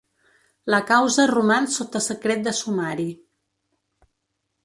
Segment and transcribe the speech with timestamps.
[0.73, 3.07] La causa roman sota secret de sumari.